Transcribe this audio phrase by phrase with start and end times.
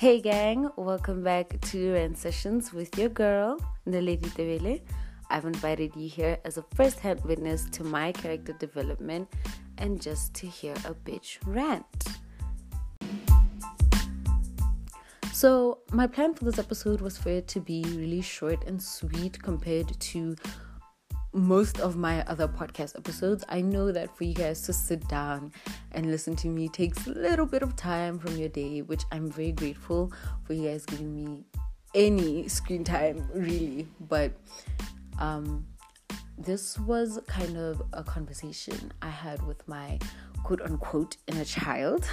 [0.00, 4.80] Hey gang, welcome back to Rant Sessions with your girl, Naledi Tevele.
[5.28, 9.28] I've invited you here as a first hand witness to my character development
[9.76, 11.84] and just to hear a bitch rant.
[15.34, 19.42] So, my plan for this episode was for it to be really short and sweet
[19.42, 20.34] compared to
[21.32, 23.44] most of my other podcast episodes.
[23.48, 25.52] I know that for you guys to sit down
[25.92, 29.30] and listen to me takes a little bit of time from your day, which I'm
[29.30, 30.12] very grateful
[30.44, 31.44] for you guys giving me
[31.94, 33.86] any screen time, really.
[34.00, 34.32] But
[35.18, 35.66] um,
[36.38, 39.98] this was kind of a conversation I had with my
[40.42, 42.08] quote unquote inner child.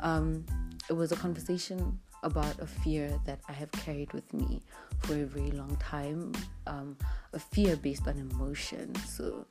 [0.00, 0.44] Um,
[0.88, 4.62] it was a conversation about a fear that I have carried with me
[5.00, 6.32] for a very long time.
[6.66, 6.96] Um,
[7.32, 8.94] a fear based on emotion.
[9.06, 9.46] So,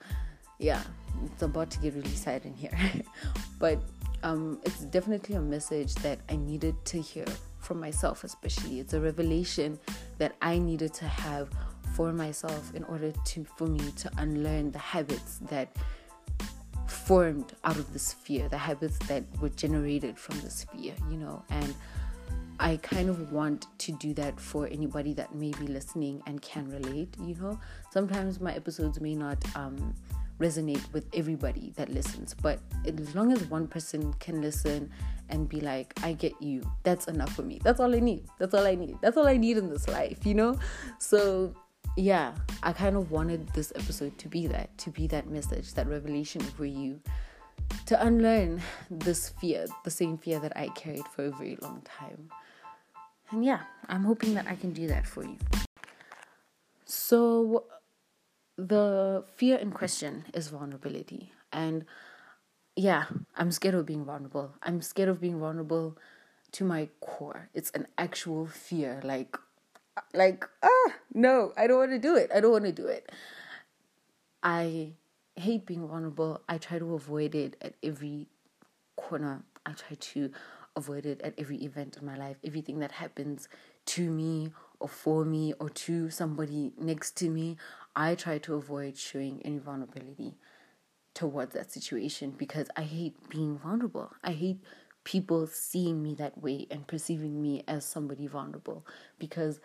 [0.60, 0.82] yeah,
[1.26, 2.78] it's about to get really sad in here.
[3.60, 3.80] but
[4.24, 7.26] um, it's definitely a message that I needed to hear
[7.60, 8.80] from myself, especially.
[8.80, 9.80] It's a revelation
[10.18, 11.50] that I needed to have
[11.96, 15.76] for myself in order to for me to unlearn the habits that
[16.88, 21.44] formed out of this fear, the habits that were generated from this fear, you know,
[21.50, 21.74] and
[22.60, 26.70] I kind of want to do that for anybody that may be listening and can
[26.70, 27.16] relate.
[27.20, 27.60] You know,
[27.92, 29.96] sometimes my episodes may not um,
[30.40, 34.92] resonate with everybody that listens, but as long as one person can listen
[35.30, 37.60] and be like, I get you, that's enough for me.
[37.64, 38.26] That's all I need.
[38.40, 38.98] That's all I need.
[39.02, 40.58] That's all I need in this life, you know?
[40.98, 41.54] So,
[41.96, 45.88] yeah, I kind of wanted this episode to be that, to be that message, that
[45.88, 47.00] revelation for you
[47.86, 52.30] to unlearn this fear, the same fear that I carried for a very long time.
[53.32, 55.38] And yeah, I'm hoping that I can do that for you.
[56.86, 57.66] So,
[58.58, 61.32] the fear in question is vulnerability.
[61.54, 61.86] And
[62.76, 63.06] yeah,
[63.38, 64.54] I'm scared of being vulnerable.
[64.64, 65.98] I'm scared of being vulnerable
[66.54, 67.50] to my core.
[67.54, 69.02] It's an actual fear.
[69.04, 69.38] Like,
[70.14, 72.32] like, ah, no, I don't want to do it.
[72.34, 73.12] I don't want to do it.
[74.42, 74.94] I
[75.36, 76.42] hate being vulnerable.
[76.50, 78.28] I try to avoid it at every
[78.96, 79.44] corner.
[79.66, 80.32] I try to
[80.76, 82.38] avoid it at every event in my life.
[82.44, 83.48] Everything that happens
[83.88, 87.58] to me or for me or to somebody next to me,
[87.96, 90.36] I try to avoid showing any vulnerability
[91.14, 94.12] towards that situation because I hate being vulnerable.
[94.24, 94.64] I hate
[95.04, 98.86] people seeing me that way and perceiving me as somebody vulnerable
[99.18, 99.60] because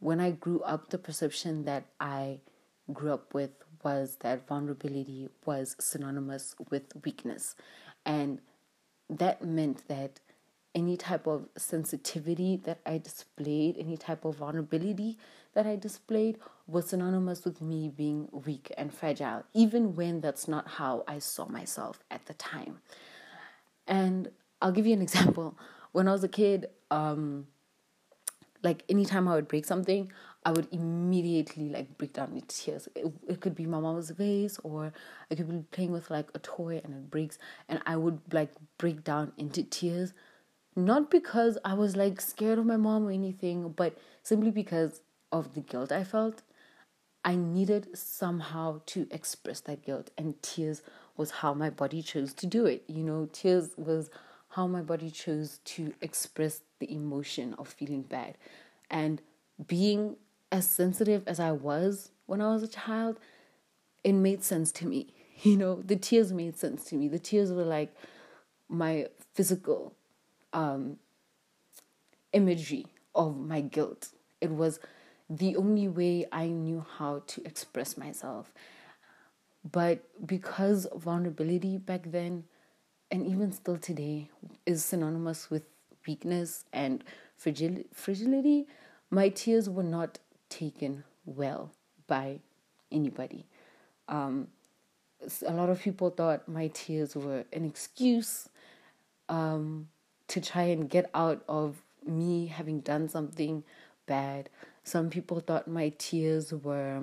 [0.00, 2.40] when I grew up, the perception that I
[2.92, 3.50] grew up with
[3.82, 7.54] was that vulnerability was synonymous with weakness.
[8.04, 8.40] And
[9.10, 10.20] that meant that
[10.74, 15.18] any type of sensitivity that I displayed, any type of vulnerability
[15.54, 20.68] that I displayed was synonymous with me being weak and fragile, even when that's not
[20.68, 22.80] how I saw myself at the time.
[23.86, 24.30] And
[24.60, 25.56] I'll give you an example.
[25.92, 27.46] When I was a kid, um,
[28.62, 30.12] like anytime I would break something,
[30.48, 32.88] I would immediately like break down in tears.
[32.94, 34.94] It, it could be my mom's vase, or
[35.30, 37.38] I could be playing with like a toy and it breaks,
[37.68, 40.14] and I would like break down into tears
[40.74, 45.00] not because I was like scared of my mom or anything, but simply because
[45.32, 46.42] of the guilt I felt.
[47.24, 50.80] I needed somehow to express that guilt, and tears
[51.16, 52.84] was how my body chose to do it.
[52.86, 54.08] You know, tears was
[54.50, 58.38] how my body chose to express the emotion of feeling bad.
[58.90, 59.20] And
[59.66, 60.16] being
[60.50, 63.18] as sensitive as I was when I was a child,
[64.04, 65.14] it made sense to me.
[65.44, 67.06] You know, the tears made sense to me.
[67.06, 67.94] The tears were like
[68.68, 69.94] my physical
[70.52, 70.98] um,
[72.32, 74.08] imagery of my guilt.
[74.40, 74.80] It was
[75.30, 78.52] the only way I knew how to express myself.
[79.70, 82.44] But because vulnerability back then,
[83.10, 84.30] and even still today,
[84.66, 85.64] is synonymous with
[86.06, 87.04] weakness and
[87.42, 88.66] fragil- fragility,
[89.10, 91.72] my tears were not taken well
[92.06, 92.40] by
[92.90, 93.46] anybody.
[94.08, 94.48] Um,
[95.46, 98.48] a lot of people thought my tears were an excuse
[99.28, 99.88] um,
[100.28, 103.64] to try and get out of me having done something
[104.06, 104.48] bad.
[104.84, 107.02] Some people thought my tears were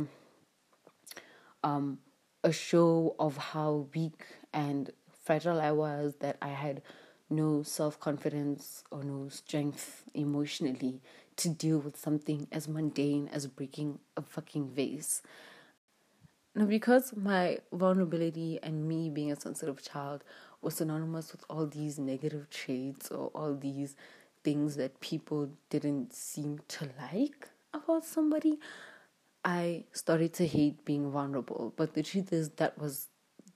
[1.64, 2.00] um,
[2.44, 4.90] a show of how weak and
[5.24, 6.82] fragile I was, that I had
[7.30, 11.02] no self confidence or no strength emotionally
[11.38, 15.22] to deal with something as mundane as breaking a fucking vase.
[16.56, 20.24] Now, because my vulnerability and me being a sensitive child
[20.62, 23.96] was synonymous with all these negative traits or all these
[24.44, 28.58] things that people didn't seem to like about somebody,
[29.44, 31.74] I started to hate being vulnerable.
[31.76, 33.08] But the truth is, that was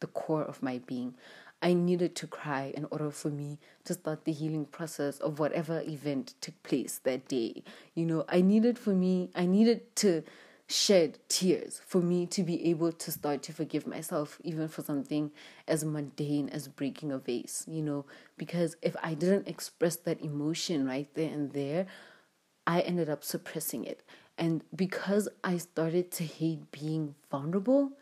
[0.01, 1.15] the core of my being.
[1.61, 5.81] I needed to cry in order for me to start the healing process of whatever
[5.81, 7.63] event took place that day.
[7.93, 10.23] You know, I needed for me, I needed to
[10.67, 15.31] shed tears for me to be able to start to forgive myself, even for something
[15.67, 18.05] as mundane as breaking a vase, you know,
[18.37, 21.87] because if I didn't express that emotion right there and there,
[22.67, 24.03] I ended up suppressing it.
[24.37, 27.93] And because I started to hate being vulnerable,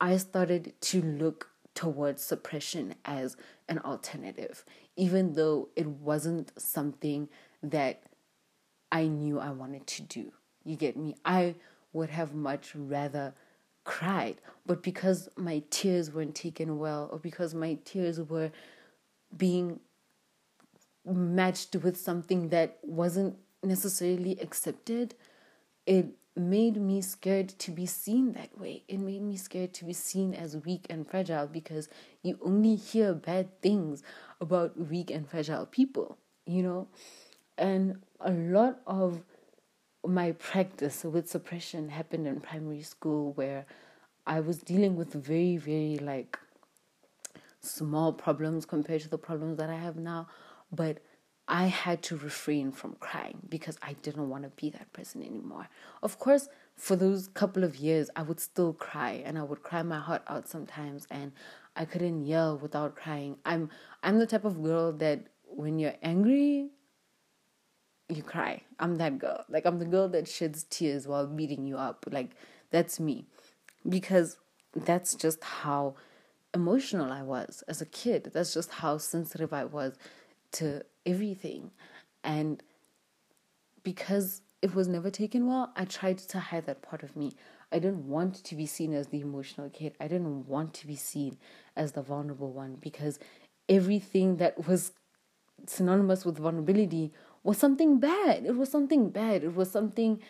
[0.00, 3.36] I started to look towards suppression as
[3.68, 4.64] an alternative,
[4.96, 7.28] even though it wasn't something
[7.62, 8.02] that
[8.90, 10.32] I knew I wanted to do.
[10.64, 11.14] You get me?
[11.24, 11.54] I
[11.92, 13.32] would have much rather
[13.84, 18.50] cried, but because my tears weren't taken well, or because my tears were
[19.36, 19.78] being
[21.06, 25.14] matched with something that wasn't necessarily accepted,
[25.86, 26.08] it
[26.40, 28.82] made me scared to be seen that way.
[28.88, 31.88] It made me scared to be seen as weak and fragile because
[32.22, 34.02] you only hear bad things
[34.40, 36.88] about weak and fragile people, you know?
[37.56, 39.22] And a lot of
[40.06, 43.66] my practice with suppression happened in primary school where
[44.26, 46.38] I was dealing with very, very like
[47.60, 50.28] small problems compared to the problems that I have now.
[50.70, 50.98] But
[51.48, 55.68] I had to refrain from crying because I didn't want to be that person anymore.
[56.02, 59.82] Of course, for those couple of years, I would still cry and I would cry
[59.82, 61.32] my heart out sometimes and
[61.74, 63.38] I couldn't yell without crying.
[63.46, 63.70] I'm
[64.02, 66.68] I'm the type of girl that when you're angry,
[68.10, 68.62] you cry.
[68.78, 69.44] I'm that girl.
[69.48, 72.04] Like I'm the girl that sheds tears while beating you up.
[72.10, 72.32] Like
[72.70, 73.24] that's me.
[73.88, 74.36] Because
[74.76, 75.94] that's just how
[76.52, 78.32] emotional I was as a kid.
[78.34, 79.96] That's just how sensitive I was
[80.52, 81.70] to everything.
[82.24, 82.62] And
[83.82, 87.32] because it was never taken well, I tried to hide that part of me.
[87.70, 89.94] I didn't want to be seen as the emotional kid.
[90.00, 91.38] I didn't want to be seen
[91.76, 93.18] as the vulnerable one because
[93.68, 94.92] everything that was
[95.66, 97.12] synonymous with vulnerability
[97.42, 98.44] was something bad.
[98.46, 99.44] It was something bad.
[99.44, 100.20] It was something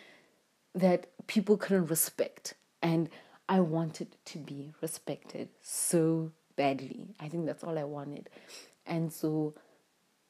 [0.75, 2.53] that people couldn't respect.
[2.81, 3.09] And
[3.47, 7.15] I wanted to be respected so badly.
[7.19, 8.29] I think that's all I wanted.
[8.85, 9.55] And so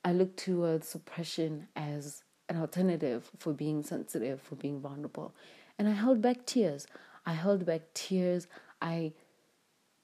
[0.03, 5.33] I look towards suppression as an alternative for being sensitive, for being vulnerable.
[5.77, 6.87] And I held back tears.
[7.25, 8.47] I held back tears.
[8.81, 9.13] I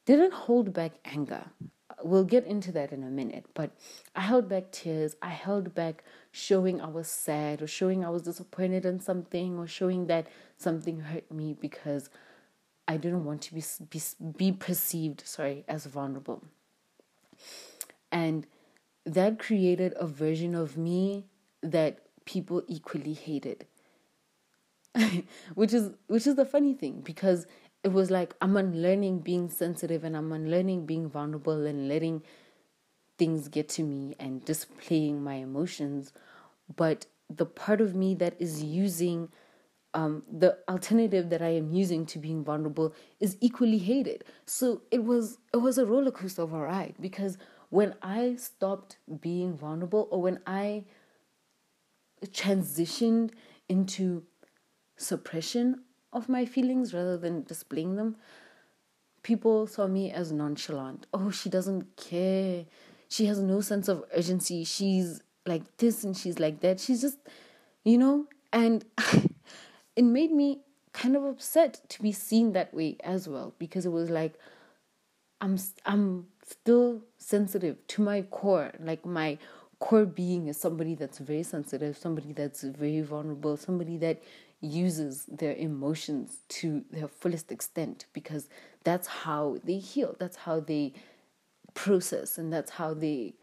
[0.05, 1.45] didn't hold back anger.
[2.03, 3.71] We'll get into that in a minute, but
[4.15, 5.15] I held back tears.
[5.21, 9.65] I held back showing I was sad or showing I was disappointed in something or
[9.65, 10.27] showing that
[10.57, 12.09] something hurt me because
[12.87, 14.01] I didn't want to be be,
[14.37, 16.43] be perceived, sorry, as vulnerable.
[18.11, 18.45] And
[19.05, 21.25] that created a version of me
[21.61, 23.65] that people equally hated.
[25.55, 27.45] which is which is the funny thing because
[27.83, 32.23] it was like I'm unlearning being sensitive and I'm unlearning being vulnerable and letting
[33.17, 36.11] things get to me and displaying my emotions.
[36.75, 39.29] But the part of me that is using
[39.93, 44.25] um, the alternative that I am using to being vulnerable is equally hated.
[44.45, 47.37] So it was it was a roller coaster of a ride because
[47.69, 50.85] when I stopped being vulnerable or when I
[52.25, 53.31] transitioned
[53.67, 54.23] into
[54.97, 55.83] suppression
[56.13, 58.15] of my feelings rather than displaying them,
[59.23, 61.07] people saw me as nonchalant.
[61.13, 62.65] Oh, she doesn't care.
[63.09, 64.63] She has no sense of urgency.
[64.63, 66.79] She's like this and she's like that.
[66.79, 67.17] She's just,
[67.83, 68.85] you know, and
[69.95, 70.61] it made me
[70.93, 74.39] kind of upset to be seen that way as well because it was like
[75.41, 78.71] I'm I'm still sensitive to my core.
[78.79, 79.37] Like my
[79.79, 84.21] core being is somebody that's very sensitive, somebody that's very vulnerable, somebody that
[84.61, 88.49] uses their emotions to their fullest extent because
[88.83, 90.93] that's how they heal, that's how they
[91.73, 93.33] process, and that's how they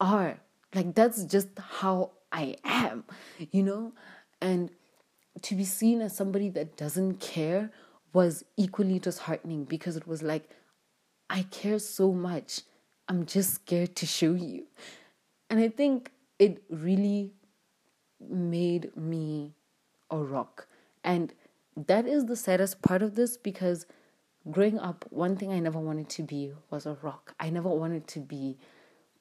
[0.00, 0.40] are.
[0.74, 3.04] Like that's just how I am,
[3.50, 3.92] you know?
[4.40, 4.70] And
[5.42, 7.70] to be seen as somebody that doesn't care
[8.12, 10.48] was equally disheartening because it was like,
[11.30, 12.62] I care so much
[13.08, 14.66] I'm just scared to show you.
[15.48, 17.32] And I think it really
[18.20, 19.54] made me
[20.10, 20.68] a rock.
[21.02, 21.32] And
[21.74, 23.86] that is the saddest part of this because
[24.50, 27.34] growing up, one thing I never wanted to be was a rock.
[27.40, 28.58] I never wanted to be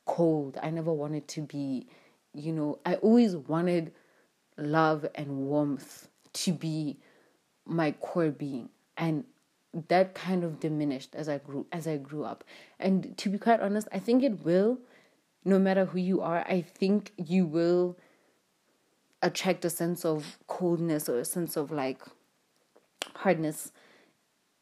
[0.05, 0.57] cold.
[0.61, 1.87] I never wanted to be,
[2.33, 3.93] you know, I always wanted
[4.57, 6.99] love and warmth to be
[7.65, 8.69] my core being.
[8.97, 9.23] And
[9.87, 12.43] that kind of diminished as I grew as I grew up.
[12.79, 14.79] And to be quite honest, I think it will,
[15.45, 17.97] no matter who you are, I think you will
[19.21, 22.01] attract a sense of coldness or a sense of like
[23.15, 23.71] hardness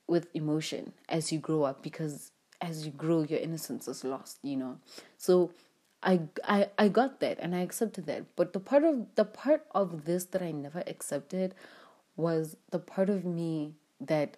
[0.07, 2.31] with emotion as you grow up because
[2.61, 4.77] as you grow, your innocence is lost, you know.
[5.17, 5.51] So
[6.01, 8.35] I, I I got that and I accepted that.
[8.35, 11.53] But the part of the part of this that I never accepted
[12.15, 14.37] was the part of me that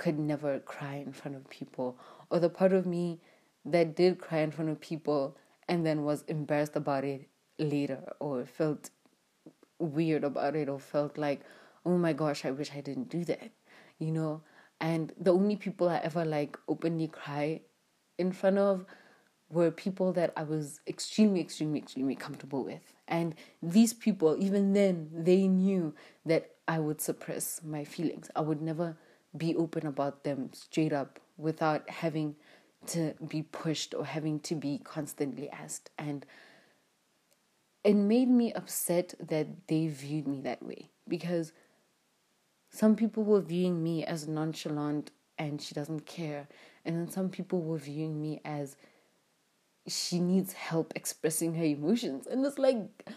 [0.00, 1.98] could never cry in front of people,
[2.30, 3.20] or the part of me
[3.66, 5.36] that did cry in front of people
[5.68, 7.28] and then was embarrassed about it
[7.58, 8.88] later, or felt
[9.78, 11.42] weird about it, or felt like,
[11.84, 13.50] oh my gosh, I wish I didn't do that,
[13.98, 14.40] you know.
[14.80, 17.60] And the only people I ever like openly cry
[18.16, 18.86] in front of
[19.50, 22.94] were people that I was extremely, extremely, extremely comfortable with.
[23.06, 28.30] And these people, even then, they knew that I would suppress my feelings.
[28.34, 28.96] I would never
[29.36, 32.36] be open about them straight up without having
[32.86, 35.90] to be pushed or having to be constantly asked.
[35.98, 36.26] And
[37.84, 41.52] it made me upset that they viewed me that way because
[42.70, 46.48] some people were viewing me as nonchalant and she doesn't care.
[46.84, 48.76] And then some people were viewing me as
[49.86, 52.26] she needs help expressing her emotions.
[52.26, 53.08] And it's like,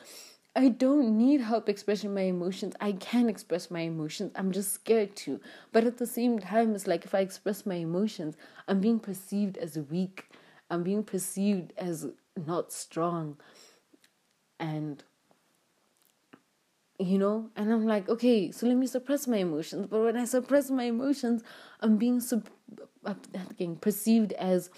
[0.56, 2.76] I don't need help expressing my emotions.
[2.80, 4.34] I can express my emotions.
[4.36, 5.40] I'm just scared to.
[5.72, 9.58] But at the same time, it's like if I express my emotions, I'm being perceived
[9.58, 10.30] as weak.
[10.70, 12.08] I'm being perceived as
[12.46, 13.38] not strong.
[14.60, 15.04] And,
[17.00, 19.88] you know, and I'm like, okay, so let me suppress my emotions.
[19.88, 21.42] But when I suppress my emotions,
[21.82, 22.48] I'm being, sub-
[23.82, 24.70] perceived as,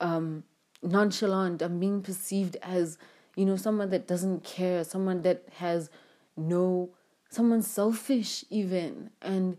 [0.00, 0.44] um,
[0.82, 1.62] nonchalant.
[1.62, 2.96] I'm being perceived as,
[3.38, 5.90] you know, someone that doesn't care, someone that has
[6.36, 6.90] no,
[7.30, 9.10] someone selfish even.
[9.22, 9.56] And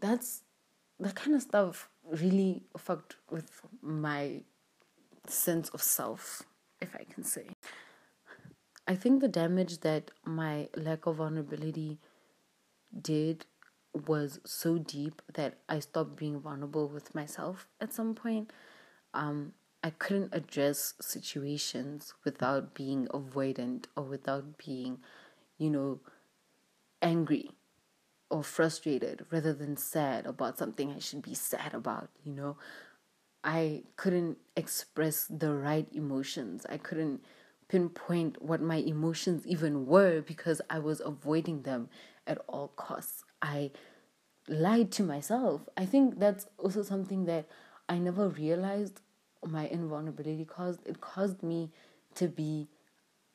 [0.00, 0.42] that's
[0.98, 4.42] that kind of stuff really fucked with my
[5.28, 6.42] sense of self,
[6.80, 7.46] if I can say.
[8.88, 12.00] I think the damage that my lack of vulnerability
[13.00, 13.46] did
[14.08, 18.52] was so deep that I stopped being vulnerable with myself at some point.
[19.14, 19.52] Um,
[19.86, 24.98] I couldn't address situations without being avoidant or without being,
[25.58, 26.00] you know,
[27.00, 27.52] angry
[28.28, 32.56] or frustrated rather than sad about something I should be sad about, you know.
[33.44, 36.66] I couldn't express the right emotions.
[36.68, 37.20] I couldn't
[37.68, 41.90] pinpoint what my emotions even were because I was avoiding them
[42.26, 43.22] at all costs.
[43.40, 43.70] I
[44.48, 45.68] lied to myself.
[45.76, 47.46] I think that's also something that
[47.88, 49.00] I never realized
[49.46, 51.70] my invulnerability caused it caused me
[52.14, 52.68] to be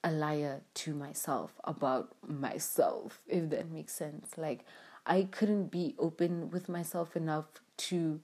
[0.04, 4.38] a liar to myself about myself if that makes sense.
[4.38, 4.66] Like
[5.06, 8.20] i couldn't be open with myself enough to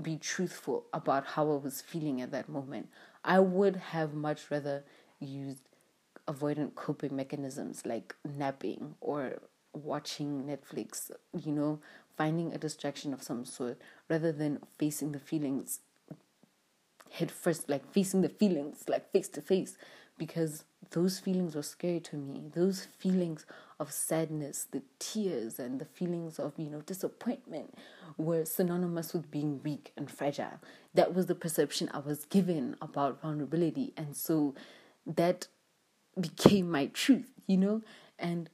[0.00, 2.88] be truthful about how i was feeling at that moment.
[3.24, 4.84] I would have much rather
[5.18, 5.62] used
[6.28, 9.38] avoidant coping mechanisms like napping or
[9.72, 11.78] watching netflix you know
[12.16, 15.80] finding a distraction of some sort rather than facing the feelings
[17.10, 19.76] head first, like facing the feelings, like face to face,
[20.18, 22.50] because those feelings were scary to me.
[22.54, 23.44] Those feelings
[23.78, 27.74] of sadness, the tears, and the feelings of, you know, disappointment
[28.16, 30.60] were synonymous with being weak and fragile.
[30.94, 33.92] That was the perception I was given about vulnerability.
[33.96, 34.54] And so
[35.06, 35.48] that
[36.18, 37.82] became my truth, you know?
[38.18, 38.48] And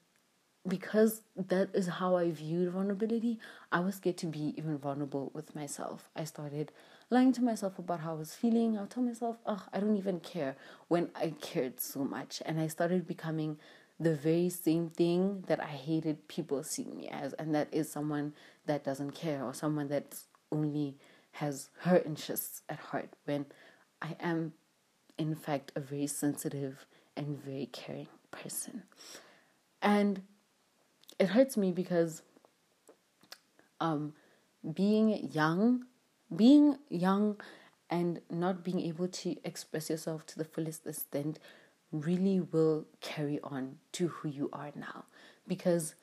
[0.67, 3.39] because that is how I viewed vulnerability,
[3.71, 6.09] I was scared to be even vulnerable with myself.
[6.17, 6.73] I started
[7.13, 8.79] lying to myself about how I was feeling.
[8.79, 10.57] I'll tell myself, oh, I don't even care
[10.89, 12.41] when I cared so much.
[12.47, 13.59] And I started becoming
[14.01, 17.35] the very same thing that I hated people seeing me as.
[17.35, 18.33] And that is someone
[18.65, 20.97] that doesn't care or someone that only
[21.33, 23.45] has her interests at heart when
[24.01, 24.55] I am,
[25.19, 28.85] in fact, a very sensitive and very caring person.
[29.83, 30.23] And
[31.19, 32.23] it hurts me because
[33.81, 34.15] um,
[34.75, 35.85] being young
[36.37, 37.41] being young
[37.91, 41.39] and not being able to express yourself to the fullest extent
[41.91, 45.05] really will carry on to who you are now
[45.47, 45.95] because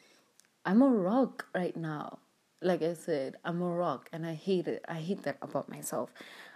[0.65, 2.19] I'm a rock right now.
[2.61, 4.85] Like I said, I'm a rock and I hate it.
[4.87, 6.11] I hate that about myself.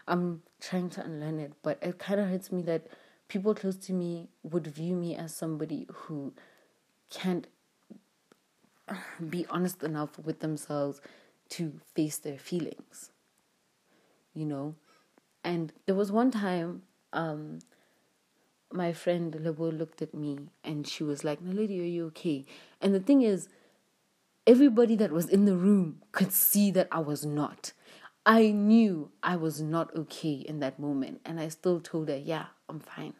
[0.08, 2.88] I'm trying to unlearn it, but it kind of hurts me that
[3.27, 6.34] people close to me would view me as somebody who
[7.10, 7.48] can't
[9.30, 11.01] be honest enough with themselves
[11.50, 13.12] to face their feelings
[14.34, 14.75] you know.
[15.44, 17.60] And there was one time, um,
[18.72, 22.46] my friend Lebo looked at me and she was like, Naledi, are you okay?
[22.82, 23.50] And the thing is,
[24.48, 27.74] everybody that was in the room could see that I was not.
[28.25, 32.46] I knew I was not okay in that moment, and I still told her, Yeah,
[32.70, 33.13] I'm fine.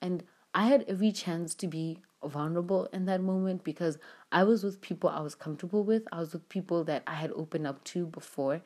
[0.00, 0.24] And
[0.54, 3.98] I had every chance to be vulnerable in that moment because
[4.32, 6.04] I was with people I was comfortable with.
[6.10, 8.62] I was with people that I had opened up to before.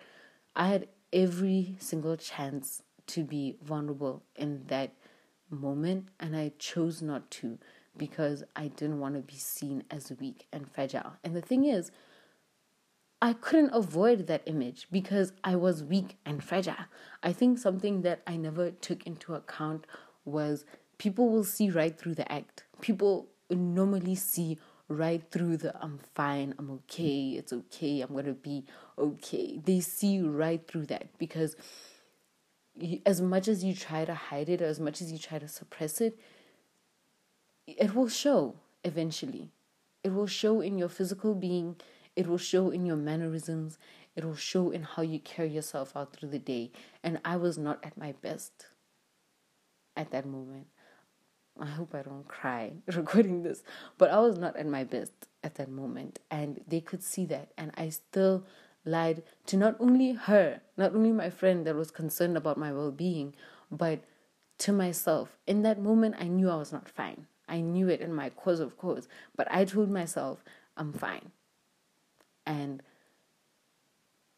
[0.54, 4.92] I had every single chance to be vulnerable in that
[5.50, 7.58] moment, and I chose not to
[7.96, 11.14] because I didn't want to be seen as weak and fragile.
[11.24, 11.90] And the thing is,
[13.20, 16.86] I couldn't avoid that image because I was weak and fragile.
[17.22, 19.86] I think something that I never took into account
[20.24, 20.64] was
[20.98, 22.64] people will see right through the act.
[22.80, 28.64] People normally see right through the I'm fine, I'm okay, it's okay, I'm gonna be
[28.98, 29.60] okay.
[29.62, 31.56] They see right through that because
[33.04, 36.00] as much as you try to hide it, as much as you try to suppress
[36.00, 36.18] it,
[37.66, 38.54] it will show
[38.84, 39.50] eventually.
[40.04, 41.76] It will show in your physical being,
[42.16, 43.78] it will show in your mannerisms,
[44.16, 46.72] it will show in how you carry yourself out through the day.
[47.02, 48.66] And I was not at my best
[49.96, 50.68] at that moment.
[51.60, 53.62] I hope I don't cry recording this,
[53.96, 55.12] but I was not at my best
[55.42, 58.44] at that moment, and they could see that, and I still
[58.84, 62.90] lied to not only her, not only my friend that was concerned about my well
[62.90, 63.34] being,
[63.70, 64.00] but
[64.58, 65.36] to myself.
[65.46, 67.26] In that moment, I knew I was not fine.
[67.48, 70.44] I knew it in my cause of course, but I told myself,
[70.76, 71.30] I'm fine.
[72.46, 72.82] And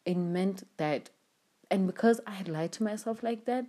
[0.05, 1.09] it meant that,
[1.69, 3.65] and because I had lied to myself like that,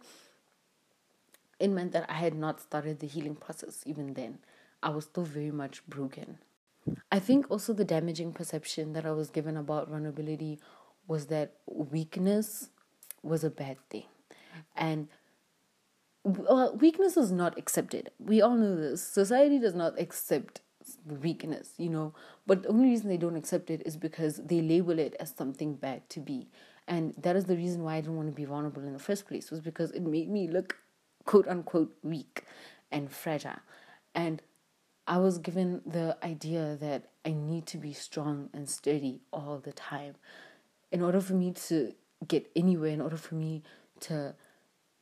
[1.62, 4.38] it meant that I had not started the healing process even then.
[4.82, 6.38] I was still very much broken.
[7.12, 10.58] I think also the damaging perception that I was given about vulnerability
[11.06, 12.70] was that weakness
[13.22, 14.06] was a bad thing.
[14.76, 15.08] And
[16.24, 18.10] well, weakness is not accepted.
[18.18, 19.02] We all know this.
[19.02, 20.60] Society does not accept
[21.06, 22.14] weakness, you know.
[22.46, 25.74] But the only reason they don't accept it is because they label it as something
[25.74, 26.48] bad to be.
[26.88, 29.28] And that is the reason why I didn't want to be vulnerable in the first
[29.28, 30.76] place, was because it made me look
[31.24, 32.44] quote unquote weak
[32.90, 33.60] and fragile.
[34.14, 34.42] And
[35.06, 39.72] I was given the idea that I need to be strong and sturdy all the
[39.72, 40.14] time.
[40.90, 41.94] In order for me to
[42.26, 43.62] get anywhere, in order for me
[44.00, 44.34] to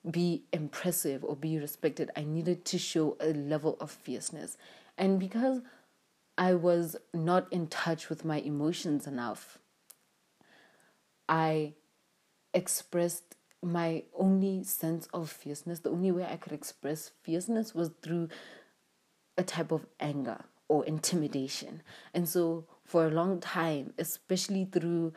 [0.08, 4.56] be impressive or be respected, I needed to show a level of fierceness.
[4.96, 5.60] And because
[6.38, 9.58] I was not in touch with my emotions enough,
[11.28, 11.74] I
[12.54, 18.28] expressed my only sense of fierceness, the only way I could express fierceness was through
[19.36, 21.82] a type of anger or intimidation.
[22.14, 25.12] And so for a long time, especially through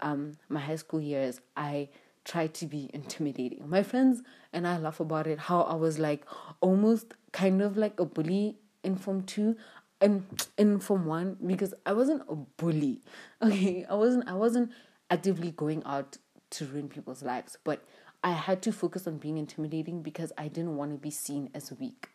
[0.00, 1.88] um, my high school years, I
[2.24, 3.68] tried to be intimidating.
[3.68, 4.22] My friends
[4.52, 6.24] and I laugh about it, how I was like
[6.60, 9.56] almost kind of like a bully in Form 2
[10.00, 10.24] and
[10.58, 13.00] in Form 1 because I wasn't a bully.
[13.42, 14.70] Okay, I wasn't I wasn't
[15.10, 16.18] actively going out
[16.50, 17.56] to ruin people's lives.
[17.64, 17.84] But
[18.22, 21.72] I had to focus on being intimidating because I didn't want to be seen as
[21.72, 22.10] weak.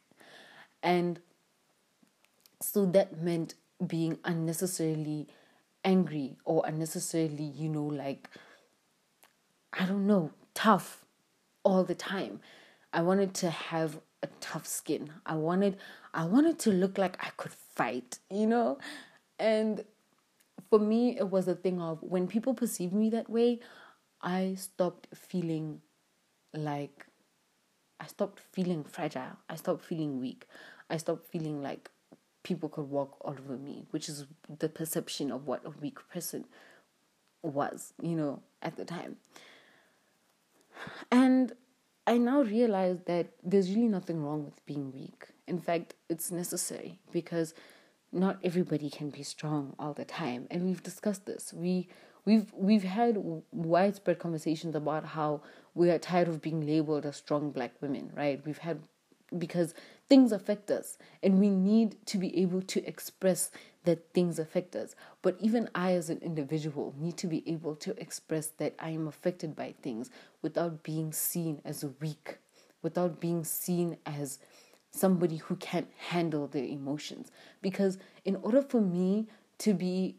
[0.83, 1.19] And
[2.61, 5.27] so that meant being unnecessarily
[5.83, 8.29] angry or unnecessarily, you know, like,
[9.73, 11.05] I don't know, tough
[11.63, 12.39] all the time.
[12.93, 15.11] I wanted to have a tough skin.
[15.25, 15.77] I wanted
[16.13, 18.77] I wanted to look like I could fight, you know?
[19.37, 19.83] And
[20.69, 23.59] for me it was a thing of when people perceive me that way,
[24.25, 25.81] I stopped feeling
[26.51, 27.05] like
[27.99, 29.37] I stopped feeling fragile.
[29.47, 30.47] I stopped feeling weak.
[30.89, 31.91] I stopped feeling like
[32.43, 34.25] people could walk all over me, which is
[34.59, 36.45] the perception of what a weak person
[37.43, 39.17] was, you know, at the time.
[41.11, 41.53] And
[42.07, 45.27] I now realize that there's really nothing wrong with being weak.
[45.47, 47.53] In fact, it's necessary because
[48.11, 50.47] not everybody can be strong all the time.
[50.51, 51.53] And we've discussed this.
[51.53, 51.87] We
[52.25, 53.17] We've we've had
[53.51, 55.41] widespread conversations about how
[55.73, 58.41] we are tired of being labeled as strong black women, right?
[58.45, 58.81] We've had
[59.37, 59.73] because
[60.07, 63.51] things affect us and we need to be able to express
[63.83, 64.95] that things affect us.
[65.21, 69.07] But even I, as an individual, need to be able to express that I am
[69.07, 70.09] affected by things
[70.41, 72.37] without being seen as weak,
[72.81, 74.39] without being seen as
[74.91, 77.31] somebody who can't handle their emotions.
[77.61, 79.27] Because in order for me
[79.59, 80.17] to be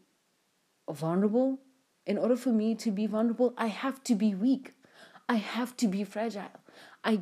[0.89, 1.59] vulnerable,
[2.07, 4.73] in order for me to be vulnerable, I have to be weak.
[5.29, 6.61] I have to be fragile.
[7.03, 7.21] I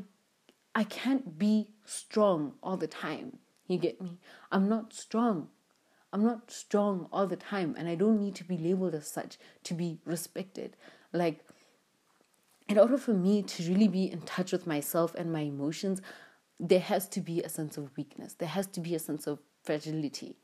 [0.76, 3.39] I can't be strong all the time.
[3.67, 4.19] You get me?
[4.52, 5.50] I'm not strong.
[6.13, 9.38] I'm not strong all the time and I don't need to be labeled as such
[9.63, 10.78] to be respected.
[11.12, 11.39] Like
[12.69, 16.02] in order for me to really be in touch with myself and my emotions,
[16.60, 18.34] there has to be a sense of weakness.
[18.34, 20.38] There has to be a sense of fragility.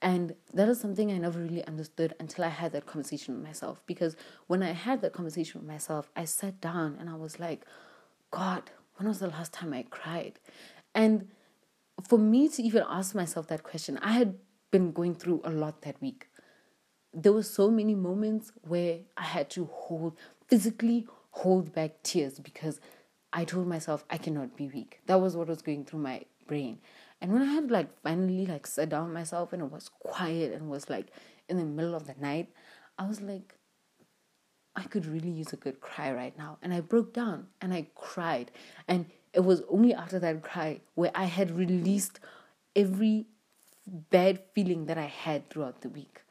[0.00, 3.82] And that is something I never really understood until I had that conversation with myself.
[3.86, 7.64] Because when I had that conversation with myself, I sat down and I was like,
[8.30, 10.38] God, when was the last time I cried?
[10.94, 11.28] And
[12.06, 14.36] for me to even ask myself that question, I had
[14.70, 16.28] been going through a lot that week.
[17.12, 22.80] There were so many moments where I had to hold, physically hold back tears because
[23.32, 25.00] I told myself I cannot be weak.
[25.06, 26.78] That was what was going through my brain.
[27.20, 30.70] And when I had like finally like sat down myself and it was quiet and
[30.70, 31.08] was like
[31.48, 32.48] in the middle of the night,
[32.98, 33.56] I was like,
[34.76, 36.58] I could really use a good cry right now.
[36.62, 38.50] And I broke down and I cried.
[38.86, 42.20] And it was only after that cry where I had released
[42.76, 43.26] every
[43.86, 46.22] bad feeling that I had throughout the week.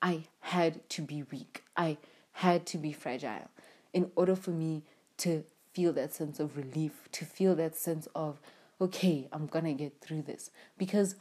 [0.00, 1.64] I had to be weak.
[1.76, 1.98] I
[2.32, 3.50] had to be fragile
[3.92, 4.84] in order for me
[5.18, 8.40] to feel that sense of relief, to feel that sense of,
[8.80, 10.50] okay, I'm gonna get through this.
[10.78, 11.16] Because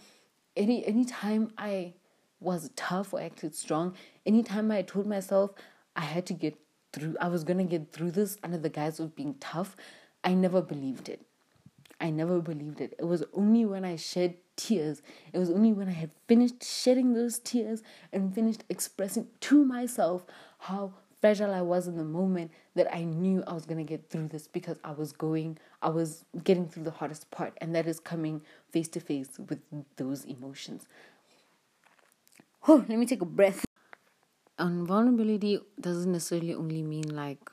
[0.55, 1.93] any anytime I
[2.39, 3.95] was tough or acted strong,
[4.25, 5.51] anytime I told myself
[5.95, 6.57] I had to get
[6.93, 9.75] through I was gonna get through this under the guise of being tough,
[10.23, 11.25] I never believed it.
[12.01, 12.95] I never believed it.
[12.97, 15.01] It was only when I shed tears,
[15.33, 20.25] it was only when I had finished shedding those tears and finished expressing to myself
[20.59, 24.09] how fragile I was in the moment that I knew I was going to get
[24.09, 27.87] through this because I was going, I was getting through the hardest part, and that
[27.87, 29.59] is coming face to face with
[29.97, 30.85] those emotions.
[32.67, 33.65] Oh, let me take a breath.
[34.57, 37.49] And vulnerability doesn't necessarily only mean like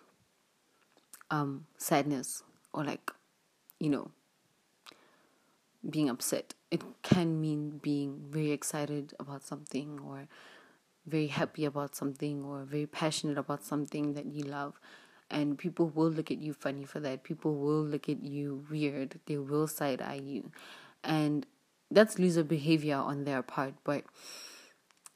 [1.30, 3.12] um, sadness or like,
[3.78, 4.10] you know,
[5.88, 6.54] being upset.
[6.70, 10.26] It can mean being very excited about something or
[11.06, 14.80] very happy about something or very passionate about something that you love.
[15.30, 17.22] And people will look at you funny for that.
[17.22, 19.20] People will look at you weird.
[19.26, 20.52] They will side eye you.
[21.02, 21.46] And
[21.90, 23.74] that's loser behavior on their part.
[23.84, 24.04] But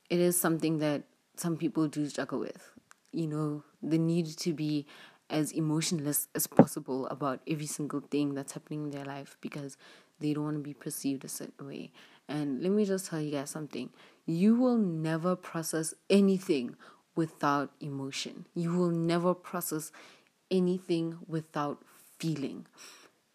[0.08, 1.02] it is something that
[1.36, 2.72] some people do struggle with.
[3.12, 4.86] You know, the need to be
[5.28, 9.76] as emotionless as possible about every single thing that's happening in their life because
[10.18, 11.92] they don't want to be perceived a certain way.
[12.28, 13.90] And let me just tell you guys something
[14.26, 16.76] you will never process anything
[17.16, 19.92] without emotion, you will never process
[20.50, 21.82] anything without
[22.18, 22.66] feeling.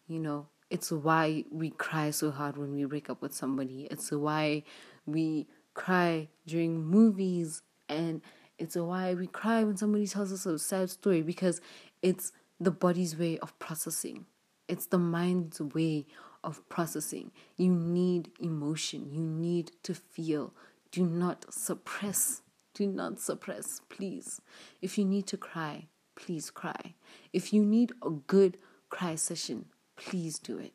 [0.08, 4.10] You know, it's why we cry so hard when we break up with somebody, it's
[4.10, 4.64] why
[5.04, 8.22] we cry during movies, and
[8.58, 11.60] it's why we cry when somebody tells us a sad story because
[12.02, 14.26] it's the body's way of processing.
[14.68, 16.06] It's the mind's way
[16.42, 17.30] of processing.
[17.56, 19.10] You need emotion.
[19.10, 20.54] You need to feel.
[20.96, 22.40] Do not suppress.
[22.72, 24.40] Do not suppress, please.
[24.80, 26.94] If you need to cry, please cry.
[27.34, 28.56] If you need a good
[28.88, 30.72] cry session, please do it.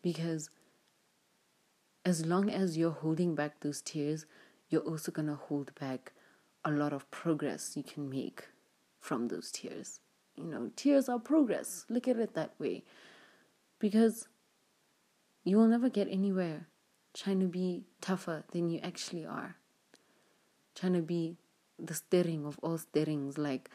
[0.00, 0.48] Because
[2.06, 4.24] as long as you're holding back those tears,
[4.70, 6.14] you're also going to hold back
[6.64, 8.48] a lot of progress you can make
[8.98, 10.00] from those tears.
[10.36, 11.84] You know, tears are progress.
[11.90, 12.84] Look at it that way.
[13.78, 14.26] Because
[15.44, 16.68] you will never get anywhere
[17.14, 19.56] trying to be tougher than you actually are.
[20.74, 21.36] Trying to be
[21.78, 23.38] the steering of all steerings.
[23.38, 23.70] Like,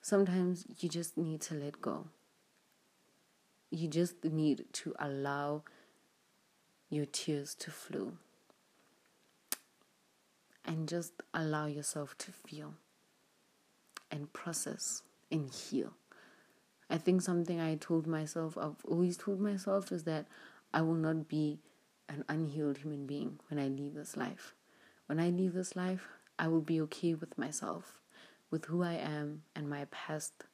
[0.00, 2.06] sometimes you just need to let go.
[3.70, 5.62] You just need to allow
[6.88, 8.14] your tears to flow.
[10.64, 12.74] And just allow yourself to feel
[14.10, 15.92] and process and heal.
[16.88, 20.26] I think something I told myself, I've always told myself, is that
[20.72, 21.58] I will not be
[22.08, 24.54] an unhealed human being when I leave this life.
[25.06, 28.00] When I leave this life, I will be okay with myself,
[28.50, 30.44] with who I am and my past,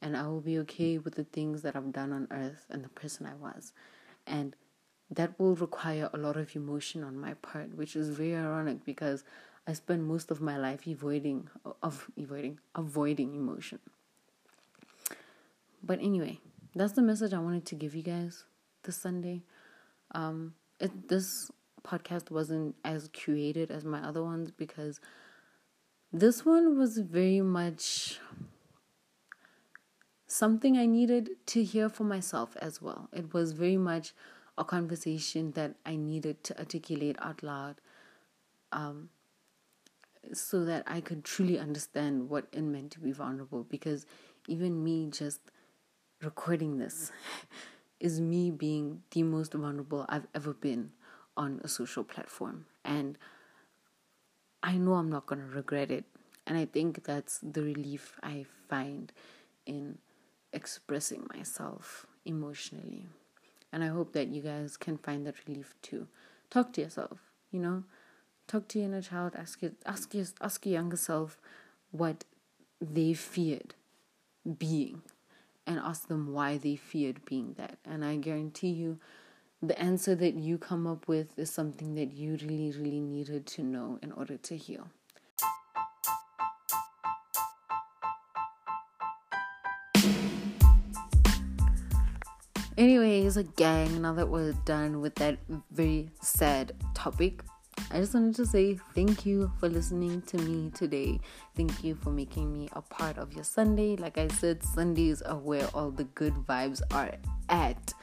[0.00, 2.88] and I will be okay with the things that I've done on earth and the
[2.90, 3.72] person I was.
[4.26, 4.54] And
[5.10, 9.24] that will require a lot of emotion on my part, which is very ironic because
[9.66, 11.48] I spend most of my life avoiding
[11.82, 13.78] of avoiding avoiding emotion.
[15.82, 16.40] But anyway,
[16.74, 18.44] that's the message I wanted to give you guys
[18.82, 19.42] this Sunday.
[20.14, 21.50] Um, it, this
[21.86, 25.00] podcast wasn't as curated as my other ones because
[26.12, 28.20] this one was very much
[30.26, 33.08] something I needed to hear for myself as well.
[33.12, 34.14] It was very much
[34.56, 37.80] a conversation that I needed to articulate out loud.
[38.72, 39.10] Um,
[40.32, 43.64] so that I could truly understand what it meant to be vulnerable.
[43.64, 44.06] Because
[44.48, 45.40] even me just
[46.22, 47.12] recording this
[48.04, 50.90] is me being the most vulnerable I've ever been
[51.38, 52.66] on a social platform.
[52.84, 53.16] And
[54.62, 56.04] I know I'm not going to regret it.
[56.46, 59.10] And I think that's the relief I find
[59.64, 59.96] in
[60.52, 63.06] expressing myself emotionally.
[63.72, 66.06] And I hope that you guys can find that relief too.
[66.50, 67.18] Talk to yourself,
[67.50, 67.84] you know?
[68.46, 69.32] Talk to your inner child.
[69.34, 71.38] Ask your ask your ask your younger self
[71.90, 72.24] what
[72.82, 73.74] they feared
[74.58, 75.00] being,
[75.66, 77.78] and ask them why they feared being that.
[77.84, 78.98] And I guarantee you,
[79.62, 83.62] the answer that you come up with is something that you really, really needed to
[83.62, 84.88] know in order to heal.
[92.76, 95.38] Anyways, gang, now that we're done with that
[95.70, 97.42] very sad topic,
[97.94, 101.20] I just wanted to say thank you for listening to me today.
[101.56, 103.94] Thank you for making me a part of your Sunday.
[103.94, 107.12] Like I said, Sundays are where all the good vibes are
[107.50, 107.94] at.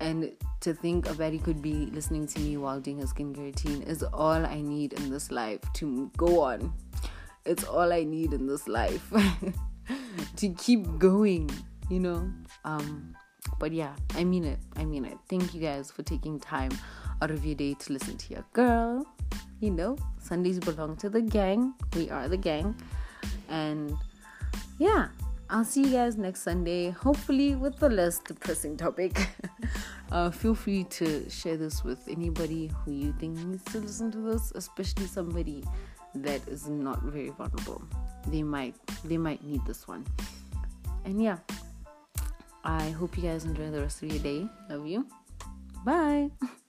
[0.00, 3.80] And to think a baddie could be listening to me while doing a skincare routine
[3.84, 6.70] is all I need in this life to go on.
[7.46, 9.10] It's all I need in this life
[10.36, 11.48] to keep going,
[11.88, 12.30] you know?
[12.66, 13.16] Um,
[13.58, 14.58] but yeah, I mean it.
[14.76, 15.16] I mean it.
[15.30, 16.72] Thank you guys for taking time
[17.22, 19.06] out of your day to listen to your girl.
[19.60, 21.74] You know, Sundays belong to the gang.
[21.96, 22.74] We are the gang.
[23.48, 23.96] And
[24.78, 25.08] yeah,
[25.50, 29.28] I'll see you guys next Sunday, hopefully with a less depressing topic.
[30.12, 34.18] uh, feel free to share this with anybody who you think needs to listen to
[34.18, 35.64] this, especially somebody
[36.14, 37.82] that is not very vulnerable.
[38.26, 40.06] They might they might need this one.
[41.04, 41.38] And yeah,
[42.62, 44.46] I hope you guys enjoy the rest of your day.
[44.68, 45.06] Love you.
[45.84, 46.30] Bye.